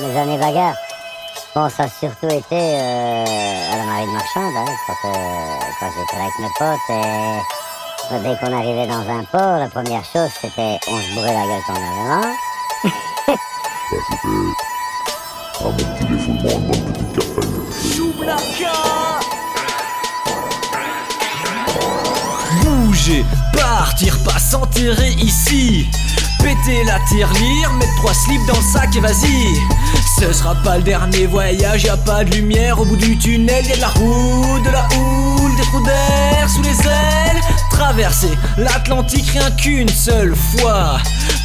mes 0.00 0.18
années 0.18 0.38
bagarres. 0.38 0.76
Bon, 1.54 1.68
ça 1.70 1.84
a 1.84 1.88
surtout 1.88 2.26
été 2.26 2.54
euh, 2.54 3.72
à 3.72 3.76
la 3.76 3.84
marine 3.84 4.12
marchande, 4.12 4.54
hein, 4.56 4.72
quand, 4.86 5.08
euh, 5.08 5.58
quand 5.80 5.90
j'étais 5.96 6.20
avec 6.20 6.38
mes 6.38 6.52
potes. 6.58 6.90
Et 6.90 8.18
dès 8.22 8.36
qu'on 8.38 8.52
arrivait 8.56 8.86
dans 8.86 9.08
un 9.08 9.24
port, 9.24 9.58
la 9.58 9.68
première 9.68 10.04
chose, 10.04 10.30
c'était 10.40 10.78
on 10.88 10.96
se 10.96 11.14
bourrait 11.14 11.32
la 11.32 11.46
gueule 11.46 11.62
quand 11.66 11.74
on 11.74 12.12
avait. 12.12 12.36
Bah, 13.88 13.98
c'était 14.10 15.64
un 15.64 15.70
bon 15.70 15.76
petit 15.76 16.04
défoulement, 16.06 16.50
une 16.50 16.66
bonne 16.66 16.92
petite 16.92 17.12
cafette. 17.14 17.56
Bouger, 22.64 23.24
partir, 23.52 24.18
pas 24.24 24.38
s'enterrer 24.40 25.12
ici. 25.12 25.86
Péter 26.46 26.84
la 26.84 27.00
tirelire, 27.00 27.72
mettre 27.72 27.92
trois 27.96 28.14
slips 28.14 28.46
dans 28.46 28.54
le 28.54 28.62
sac 28.62 28.94
et 28.94 29.00
vas-y. 29.00 29.60
Ce 30.20 30.32
sera 30.32 30.54
pas 30.54 30.76
le 30.76 30.84
dernier 30.84 31.26
voyage, 31.26 31.82
y 31.82 31.88
a 31.88 31.96
pas 31.96 32.22
de 32.22 32.36
lumière 32.36 32.80
au 32.80 32.84
bout 32.84 32.94
du 32.94 33.18
tunnel, 33.18 33.66
y 33.66 33.72
a 33.72 33.74
de 33.74 33.80
la 33.80 33.88
route, 33.88 34.62
de 34.62 34.70
la 34.70 34.86
houle, 34.96 35.56
des 35.56 35.62
trous 35.64 35.82
d'air 35.82 36.48
sous 36.48 36.62
les 36.62 36.70
ailes. 36.70 37.40
Traverser 37.68 38.30
l'Atlantique 38.58 39.28
rien 39.30 39.50
qu'une 39.50 39.88
seule 39.88 40.36
fois. 40.36 40.98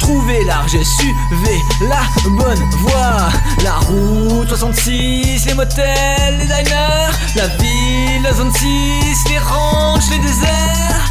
Trouver 0.00 0.44
large 0.46 0.74
et 0.74 0.84
suivez 0.84 1.60
la 1.88 2.02
bonne 2.30 2.68
voie. 2.78 3.28
La 3.62 3.74
route 3.74 4.48
66, 4.48 5.46
les 5.46 5.54
motels, 5.54 6.38
les 6.40 6.46
diners, 6.46 7.12
la 7.36 7.46
ville, 7.46 8.22
la 8.24 8.32
zone 8.32 8.52
6, 8.52 9.30
les 9.30 9.38
ranchs, 9.38 10.10
les 10.10 10.18
déserts. 10.18 11.07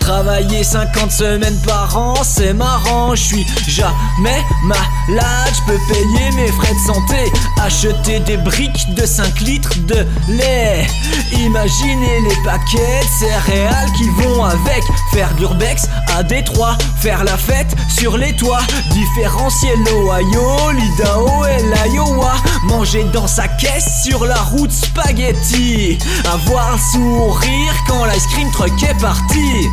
Travailler 0.00 0.64
50 0.64 1.10
semaines 1.10 1.60
par 1.66 1.96
an, 1.96 2.14
c'est 2.22 2.52
marrant, 2.52 3.14
je 3.14 3.22
suis 3.22 3.46
jamais 3.68 4.42
malade, 4.64 5.52
je 5.52 5.72
peux 5.72 5.78
payer 5.88 6.30
mes 6.36 6.48
frais 6.48 6.72
de 6.72 6.92
santé, 6.92 7.32
acheter 7.64 8.20
des 8.20 8.36
briques 8.36 8.94
de 8.94 9.06
5 9.06 9.40
litres 9.40 9.78
de 9.86 10.06
lait. 10.28 10.86
Imaginez 11.32 12.20
les 12.28 12.36
paquets 12.44 13.00
de 13.00 13.26
céréales 13.26 13.90
qui 13.96 14.06
vont 14.10 14.44
avec, 14.44 14.82
faire 15.14 15.34
de 15.34 15.40
l'urbex 15.40 15.88
à 16.14 16.22
Détroit, 16.22 16.76
faire 17.00 17.24
la 17.24 17.38
fête 17.38 17.74
sur 17.88 18.18
les 18.18 18.36
toits, 18.36 18.60
différencier 18.90 19.70
l'Ohio, 19.76 20.72
l'Idaho 20.72 21.46
et 21.46 21.88
l'Iowa, 21.88 22.34
manger 22.64 23.04
dans 23.14 23.26
sa 23.26 23.48
caisse 23.48 24.02
sur 24.04 24.26
la 24.26 24.40
route 24.42 24.72
spaghetti, 24.72 25.98
avoir 26.30 26.74
un 26.74 26.78
sourire 26.92 27.74
quand 27.88 28.04
l'ice 28.04 28.26
cream 28.26 28.50
truck 28.50 28.82
est 28.82 29.00
parti. 29.00 29.68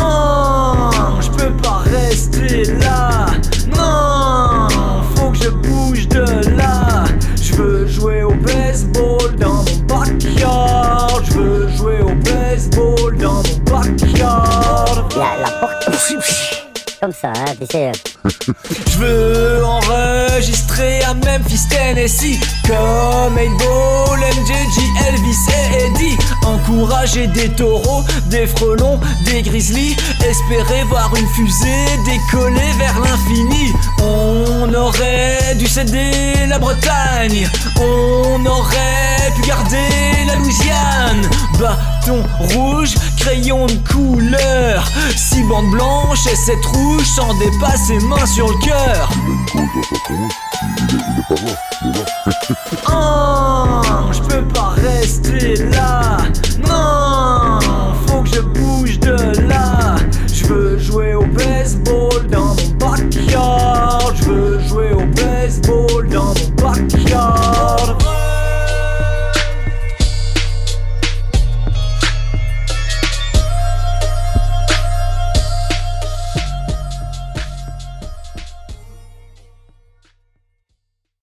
Oh, 0.00 0.90
je 1.20 1.28
peux 1.30 1.52
pas 1.56 1.82
rester 1.84 2.64
là. 2.74 3.17
Comme 17.00 17.12
ça, 17.12 17.28
hein, 17.28 17.54
tu 17.60 17.66
sais. 17.70 17.92
Je 18.90 18.98
veux 18.98 19.64
enregistrer 19.64 21.00
à 21.04 21.14
Memphis, 21.14 21.60
Tennessee 21.70 22.40
Comme 22.66 23.36
8-Ball, 23.36 24.18
MJG, 24.18 24.82
Elvis 25.06 25.36
et 25.48 25.84
Eddie. 25.84 26.18
Encourager 26.44 27.28
des 27.28 27.50
taureaux, 27.50 28.02
des 28.26 28.48
frelons, 28.48 28.98
des 29.26 29.42
grizzlies. 29.42 29.96
Espérer 30.28 30.82
voir 30.88 31.12
une 31.16 31.28
fusée 31.28 31.86
décoller 32.04 32.72
vers 32.78 32.98
l'infini. 32.98 33.72
On 34.02 34.74
aurait 34.74 35.54
dû 35.54 35.68
céder 35.68 36.46
la 36.48 36.58
Bretagne. 36.58 37.48
On 37.80 38.44
aurait 38.44 39.32
pu 39.36 39.46
garder 39.46 39.97
Bâton 41.58 42.22
rouge, 42.38 42.94
crayon 43.16 43.66
de 43.66 43.72
couleur 43.88 44.88
Six 45.16 45.42
bandes 45.42 45.70
blanches 45.72 46.26
et 46.26 46.36
sept 46.36 46.64
rouges 46.66 47.06
Sans 47.16 47.34
dépasser 47.38 47.98
main 48.06 48.24
sur 48.26 48.48
le 48.48 48.64
cœur. 48.64 49.10